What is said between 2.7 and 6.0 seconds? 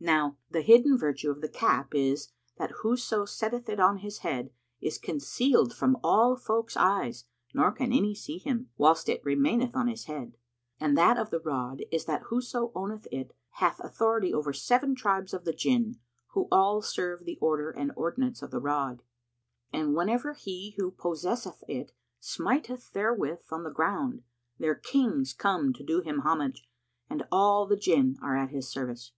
whoso setteth it on his head is concealed from